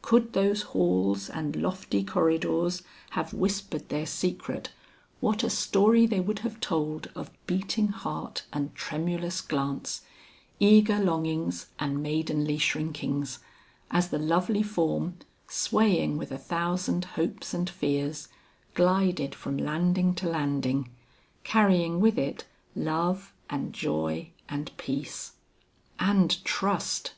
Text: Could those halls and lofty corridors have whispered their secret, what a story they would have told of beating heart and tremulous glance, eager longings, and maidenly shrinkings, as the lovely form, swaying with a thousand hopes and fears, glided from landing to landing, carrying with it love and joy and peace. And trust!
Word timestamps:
Could 0.00 0.32
those 0.32 0.62
halls 0.62 1.28
and 1.28 1.54
lofty 1.56 2.02
corridors 2.04 2.84
have 3.10 3.34
whispered 3.34 3.90
their 3.90 4.06
secret, 4.06 4.70
what 5.20 5.44
a 5.44 5.50
story 5.50 6.06
they 6.06 6.20
would 6.20 6.38
have 6.38 6.58
told 6.58 7.10
of 7.14 7.30
beating 7.46 7.88
heart 7.88 8.44
and 8.50 8.74
tremulous 8.74 9.42
glance, 9.42 10.00
eager 10.58 10.98
longings, 10.98 11.66
and 11.78 12.02
maidenly 12.02 12.56
shrinkings, 12.56 13.40
as 13.90 14.08
the 14.08 14.18
lovely 14.18 14.62
form, 14.62 15.16
swaying 15.48 16.16
with 16.16 16.32
a 16.32 16.38
thousand 16.38 17.04
hopes 17.04 17.52
and 17.52 17.68
fears, 17.68 18.28
glided 18.72 19.34
from 19.34 19.58
landing 19.58 20.14
to 20.14 20.26
landing, 20.30 20.88
carrying 21.42 22.00
with 22.00 22.16
it 22.18 22.46
love 22.74 23.34
and 23.50 23.74
joy 23.74 24.30
and 24.48 24.74
peace. 24.78 25.32
And 26.00 26.42
trust! 26.42 27.12